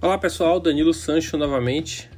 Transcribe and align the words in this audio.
Olá 0.00 0.16
pessoal, 0.16 0.60
Danilo 0.60 0.94
Sancho 0.94 1.36
novamente. 1.36 2.08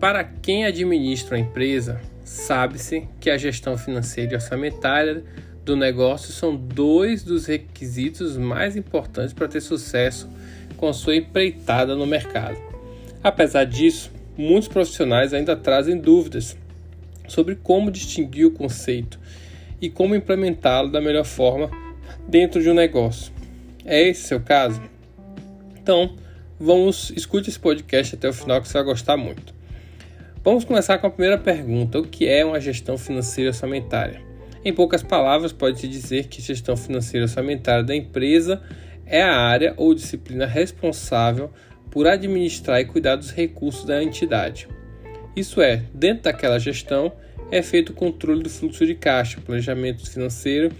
Para 0.00 0.24
quem 0.24 0.64
administra 0.64 1.36
uma 1.36 1.40
empresa, 1.40 2.00
sabe-se 2.24 3.06
que 3.20 3.30
a 3.30 3.38
gestão 3.38 3.78
financeira 3.78 4.32
e 4.32 4.34
orçamentária 4.34 5.22
do 5.64 5.76
negócio 5.76 6.32
são 6.32 6.56
dois 6.56 7.22
dos 7.22 7.46
requisitos 7.46 8.36
mais 8.36 8.74
importantes 8.74 9.32
para 9.32 9.46
ter 9.46 9.60
sucesso 9.60 10.28
com 10.76 10.92
sua 10.92 11.14
empreitada 11.14 11.94
no 11.94 12.08
mercado. 12.08 12.58
Apesar 13.22 13.66
disso, 13.66 14.10
muitos 14.36 14.66
profissionais 14.66 15.32
ainda 15.32 15.54
trazem 15.54 15.96
dúvidas 15.96 16.56
sobre 17.28 17.54
como 17.54 17.92
distinguir 17.92 18.46
o 18.46 18.50
conceito 18.50 19.16
e 19.80 19.88
como 19.88 20.16
implementá-lo 20.16 20.90
da 20.90 21.00
melhor 21.00 21.24
forma 21.24 21.70
dentro 22.26 22.60
de 22.60 22.68
um 22.68 22.74
negócio. 22.74 23.32
É 23.84 24.02
esse 24.08 24.26
seu 24.26 24.40
caso? 24.40 24.82
Então, 25.80 26.16
vamos 26.60 27.10
escute 27.16 27.48
esse 27.48 27.58
podcast 27.58 28.14
até 28.14 28.28
o 28.28 28.34
final 28.34 28.60
que 28.60 28.68
você 28.68 28.74
vai 28.74 28.84
gostar 28.84 29.16
muito. 29.16 29.54
Vamos 30.44 30.64
começar 30.64 30.98
com 30.98 31.06
a 31.06 31.10
primeira 31.10 31.38
pergunta: 31.38 31.98
o 31.98 32.06
que 32.06 32.28
é 32.28 32.44
uma 32.44 32.60
gestão 32.60 32.98
financeira 32.98 33.50
orçamentária? 33.50 34.20
Em 34.62 34.74
poucas 34.74 35.02
palavras, 35.02 35.54
pode-se 35.54 35.88
dizer 35.88 36.26
que 36.26 36.42
gestão 36.42 36.76
financeira 36.76 37.24
orçamentária 37.24 37.82
da 37.82 37.96
empresa 37.96 38.60
é 39.06 39.22
a 39.22 39.34
área 39.34 39.72
ou 39.78 39.94
disciplina 39.94 40.44
responsável 40.44 41.50
por 41.90 42.06
administrar 42.06 42.78
e 42.78 42.84
cuidar 42.84 43.16
dos 43.16 43.30
recursos 43.30 43.86
da 43.86 44.02
entidade. 44.02 44.68
Isso 45.34 45.62
é, 45.62 45.82
dentro 45.94 46.24
daquela 46.24 46.58
gestão, 46.58 47.10
é 47.50 47.62
feito 47.62 47.90
o 47.90 47.94
controle 47.94 48.42
do 48.42 48.50
fluxo 48.50 48.86
de 48.86 48.94
caixa, 48.94 49.40
planejamento 49.40 50.08
financeiro, 50.08 50.70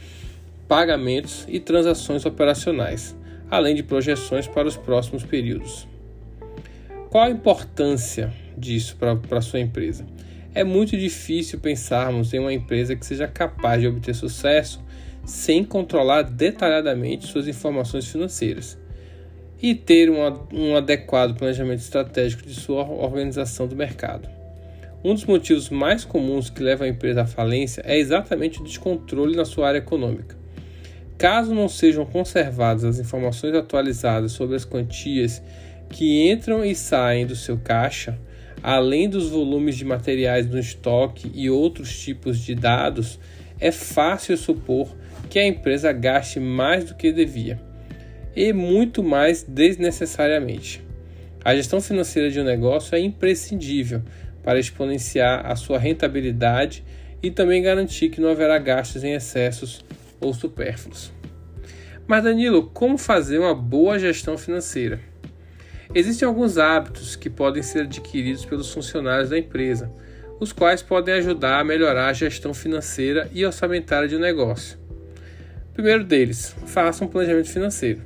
pagamentos 0.68 1.46
e 1.48 1.58
transações 1.58 2.26
operacionais 2.26 3.16
além 3.50 3.74
de 3.74 3.82
projeções 3.82 4.46
para 4.46 4.68
os 4.68 4.76
próximos 4.76 5.24
períodos. 5.24 5.86
Qual 7.10 7.24
a 7.24 7.30
importância 7.30 8.32
disso 8.56 8.96
para 8.96 9.38
a 9.38 9.42
sua 9.42 9.58
empresa? 9.58 10.06
É 10.54 10.62
muito 10.62 10.96
difícil 10.96 11.58
pensarmos 11.58 12.32
em 12.32 12.38
uma 12.38 12.52
empresa 12.52 12.94
que 12.94 13.04
seja 13.04 13.26
capaz 13.26 13.80
de 13.80 13.88
obter 13.88 14.14
sucesso 14.14 14.82
sem 15.24 15.64
controlar 15.64 16.22
detalhadamente 16.22 17.26
suas 17.26 17.46
informações 17.46 18.06
financeiras 18.06 18.78
e 19.62 19.74
ter 19.74 20.10
um, 20.10 20.16
um 20.52 20.76
adequado 20.76 21.36
planejamento 21.36 21.80
estratégico 21.80 22.46
de 22.46 22.54
sua 22.54 22.88
organização 22.88 23.66
do 23.66 23.76
mercado. 23.76 24.28
Um 25.04 25.14
dos 25.14 25.24
motivos 25.24 25.70
mais 25.70 26.04
comuns 26.04 26.50
que 26.50 26.62
levam 26.62 26.86
a 26.86 26.90
empresa 26.90 27.22
à 27.22 27.26
falência 27.26 27.82
é 27.86 27.98
exatamente 27.98 28.60
o 28.60 28.64
descontrole 28.64 29.36
na 29.36 29.44
sua 29.44 29.68
área 29.68 29.78
econômica. 29.78 30.39
Caso 31.20 31.54
não 31.54 31.68
sejam 31.68 32.06
conservadas 32.06 32.82
as 32.82 32.98
informações 32.98 33.54
atualizadas 33.54 34.32
sobre 34.32 34.56
as 34.56 34.64
quantias 34.64 35.42
que 35.90 36.30
entram 36.30 36.64
e 36.64 36.74
saem 36.74 37.26
do 37.26 37.36
seu 37.36 37.58
caixa, 37.58 38.18
além 38.62 39.06
dos 39.06 39.28
volumes 39.28 39.76
de 39.76 39.84
materiais 39.84 40.46
no 40.46 40.58
estoque 40.58 41.30
e 41.34 41.50
outros 41.50 42.00
tipos 42.00 42.38
de 42.38 42.54
dados, 42.54 43.20
é 43.60 43.70
fácil 43.70 44.34
supor 44.34 44.96
que 45.28 45.38
a 45.38 45.46
empresa 45.46 45.92
gaste 45.92 46.40
mais 46.40 46.86
do 46.86 46.94
que 46.94 47.12
devia 47.12 47.60
e 48.34 48.50
muito 48.54 49.02
mais 49.02 49.42
desnecessariamente. 49.42 50.82
A 51.44 51.54
gestão 51.54 51.82
financeira 51.82 52.30
de 52.30 52.40
um 52.40 52.44
negócio 52.44 52.96
é 52.96 52.98
imprescindível 52.98 54.00
para 54.42 54.58
exponenciar 54.58 55.44
a 55.44 55.54
sua 55.54 55.78
rentabilidade 55.78 56.82
e 57.22 57.30
também 57.30 57.60
garantir 57.60 58.08
que 58.08 58.22
não 58.22 58.30
haverá 58.30 58.58
gastos 58.58 59.04
em 59.04 59.12
excessos 59.12 59.84
ou 60.20 60.34
supérfluos. 60.34 61.12
Mas 62.06 62.24
Danilo, 62.24 62.66
como 62.66 62.98
fazer 62.98 63.38
uma 63.38 63.54
boa 63.54 63.98
gestão 63.98 64.36
financeira? 64.36 65.00
Existem 65.94 66.26
alguns 66.26 66.58
hábitos 66.58 67.16
que 67.16 67.30
podem 67.30 67.62
ser 67.62 67.80
adquiridos 67.82 68.44
pelos 68.44 68.72
funcionários 68.72 69.30
da 69.30 69.38
empresa, 69.38 69.90
os 70.38 70.52
quais 70.52 70.82
podem 70.82 71.14
ajudar 71.14 71.60
a 71.60 71.64
melhorar 71.64 72.08
a 72.08 72.12
gestão 72.12 72.54
financeira 72.54 73.28
e 73.32 73.44
orçamentária 73.44 74.08
de 74.08 74.16
um 74.16 74.20
negócio. 74.20 74.78
primeiro 75.72 76.04
deles, 76.04 76.54
faça 76.66 77.04
um 77.04 77.08
planejamento 77.08 77.48
financeiro. 77.48 78.02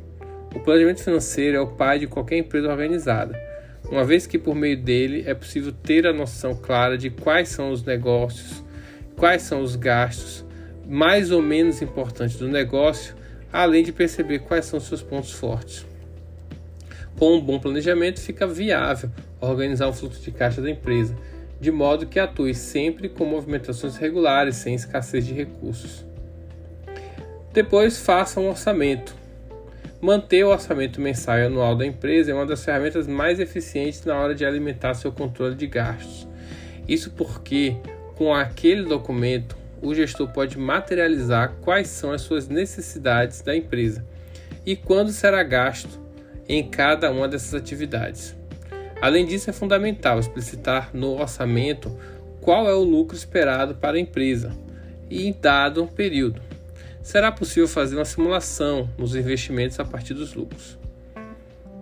O 0.54 0.60
planejamento 0.60 1.02
financeiro 1.02 1.56
é 1.56 1.60
o 1.60 1.66
pai 1.66 1.98
de 1.98 2.06
qualquer 2.06 2.38
empresa 2.38 2.68
organizada, 2.68 3.38
uma 3.90 4.04
vez 4.04 4.26
que 4.26 4.38
por 4.38 4.54
meio 4.54 4.76
dele 4.76 5.24
é 5.26 5.34
possível 5.34 5.72
ter 5.72 6.06
a 6.06 6.12
noção 6.12 6.54
clara 6.54 6.96
de 6.96 7.10
quais 7.10 7.48
são 7.48 7.70
os 7.70 7.82
negócios, 7.82 8.64
quais 9.16 9.42
são 9.42 9.62
os 9.62 9.76
gastos, 9.76 10.44
mais 10.86 11.30
ou 11.30 11.40
menos 11.40 11.80
importantes 11.82 12.36
do 12.36 12.48
negócio, 12.48 13.14
além 13.52 13.82
de 13.82 13.92
perceber 13.92 14.40
quais 14.40 14.64
são 14.64 14.80
seus 14.80 15.02
pontos 15.02 15.32
fortes. 15.32 15.86
Com 17.18 17.36
um 17.36 17.40
bom 17.40 17.60
planejamento, 17.60 18.20
fica 18.20 18.46
viável 18.46 19.10
organizar 19.40 19.86
o 19.86 19.92
fluxo 19.92 20.20
de 20.20 20.32
caixa 20.32 20.60
da 20.60 20.70
empresa, 20.70 21.16
de 21.60 21.70
modo 21.70 22.06
que 22.06 22.18
atue 22.18 22.54
sempre 22.54 23.08
com 23.08 23.24
movimentações 23.24 23.96
regulares, 23.96 24.56
sem 24.56 24.74
escassez 24.74 25.24
de 25.24 25.32
recursos. 25.32 26.04
Depois, 27.52 27.98
faça 27.98 28.40
um 28.40 28.48
orçamento. 28.48 29.14
Manter 30.00 30.44
o 30.44 30.50
orçamento 30.50 31.00
mensal 31.00 31.38
e 31.38 31.44
anual 31.44 31.76
da 31.76 31.86
empresa 31.86 32.32
é 32.32 32.34
uma 32.34 32.44
das 32.44 32.64
ferramentas 32.64 33.06
mais 33.06 33.38
eficientes 33.38 34.04
na 34.04 34.16
hora 34.16 34.34
de 34.34 34.44
alimentar 34.44 34.94
seu 34.94 35.12
controle 35.12 35.54
de 35.54 35.66
gastos. 35.66 36.26
Isso 36.86 37.12
porque, 37.12 37.76
com 38.16 38.34
aquele 38.34 38.82
documento, 38.82 39.56
o 39.84 39.94
gestor 39.94 40.28
pode 40.28 40.58
materializar 40.58 41.56
quais 41.60 41.88
são 41.88 42.10
as 42.10 42.22
suas 42.22 42.48
necessidades 42.48 43.42
da 43.42 43.54
empresa 43.54 44.04
e 44.64 44.74
quando 44.74 45.12
será 45.12 45.42
gasto 45.42 46.00
em 46.48 46.68
cada 46.68 47.10
uma 47.10 47.28
dessas 47.28 47.54
atividades. 47.54 48.34
Além 49.00 49.26
disso, 49.26 49.50
é 49.50 49.52
fundamental 49.52 50.18
explicitar 50.18 50.90
no 50.94 51.20
orçamento 51.20 51.94
qual 52.40 52.68
é 52.68 52.72
o 52.72 52.82
lucro 52.82 53.16
esperado 53.16 53.74
para 53.74 53.96
a 53.98 54.00
empresa 54.00 54.56
e 55.10 55.26
em 55.26 55.32
dado 55.38 55.86
período. 55.88 56.40
Será 57.02 57.30
possível 57.30 57.68
fazer 57.68 57.96
uma 57.96 58.04
simulação 58.06 58.88
nos 58.96 59.14
investimentos 59.14 59.78
a 59.78 59.84
partir 59.84 60.14
dos 60.14 60.32
lucros. 60.32 60.78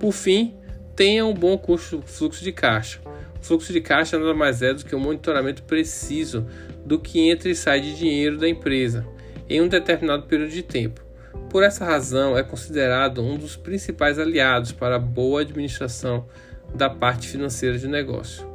Por 0.01 0.13
fim, 0.13 0.57
tenha 0.97 1.25
um 1.25 1.33
bom 1.33 1.57
custo 1.57 2.03
fluxo 2.05 2.43
de 2.43 2.51
caixa. 2.51 2.99
O 3.41 3.45
fluxo 3.45 3.73
de 3.73 3.81
caixa 3.81 4.19
nada 4.19 4.35
mais 4.35 4.63
é 4.63 4.75
do 4.75 4.85
que 4.85 4.95
um 4.97 5.01
monitoramento 5.01 5.63
preciso 5.63 6.45
do 6.85 6.99
que 6.99 7.21
entra 7.21 7.49
e 7.49 7.55
sai 7.55 7.81
de 7.81 7.97
dinheiro 7.97 8.39
da 8.39 8.49
empresa 8.49 9.07
em 9.49 9.61
um 9.61 9.69
determinado 9.69 10.25
período 10.25 10.51
de 10.51 10.63
tempo. 10.63 11.05
Por 11.51 11.63
essa 11.63 11.85
razão, 11.85 12.37
é 12.37 12.43
considerado 12.43 13.23
um 13.23 13.37
dos 13.37 13.57
principais 13.57 14.19
aliados 14.19 14.73
para 14.73 14.97
a 14.97 14.99
boa 14.99 15.43
administração 15.43 16.27
da 16.75 16.89
parte 16.89 17.29
financeira 17.29 17.79
de 17.79 17.87
negócio. 17.87 18.47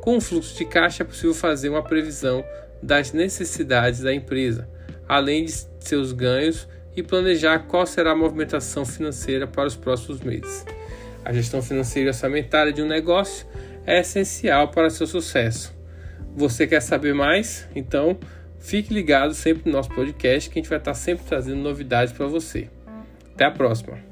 Com 0.00 0.16
o 0.16 0.20
fluxo 0.20 0.56
de 0.56 0.64
caixa 0.64 1.02
é 1.02 1.06
possível 1.06 1.34
fazer 1.34 1.68
uma 1.68 1.82
previsão 1.82 2.44
das 2.82 3.12
necessidades 3.12 4.00
da 4.00 4.14
empresa, 4.14 4.68
além 5.08 5.44
de 5.44 5.52
seus 5.80 6.12
ganhos 6.12 6.68
e 6.94 7.02
planejar 7.02 7.60
qual 7.60 7.86
será 7.86 8.12
a 8.12 8.16
movimentação 8.16 8.84
financeira 8.84 9.46
para 9.46 9.66
os 9.66 9.76
próximos 9.76 10.20
meses. 10.20 10.64
A 11.24 11.32
gestão 11.32 11.60
financeira 11.60 12.08
e 12.08 12.12
orçamentária 12.12 12.72
de 12.72 12.82
um 12.82 12.86
negócio 12.86 13.46
é 13.84 14.00
essencial 14.00 14.68
para 14.68 14.90
seu 14.90 15.06
sucesso. 15.06 15.77
Você 16.38 16.68
quer 16.68 16.80
saber 16.80 17.12
mais? 17.14 17.68
Então 17.74 18.16
fique 18.60 18.94
ligado 18.94 19.34
sempre 19.34 19.64
no 19.66 19.72
nosso 19.76 19.90
podcast 19.90 20.48
que 20.48 20.56
a 20.56 20.62
gente 20.62 20.70
vai 20.70 20.78
estar 20.78 20.94
sempre 20.94 21.26
trazendo 21.26 21.60
novidades 21.60 22.12
para 22.12 22.28
você. 22.28 22.68
Até 23.34 23.44
a 23.44 23.50
próxima! 23.50 24.07